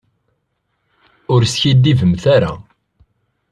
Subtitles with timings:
[1.33, 2.53] Ur skiddibemt ara.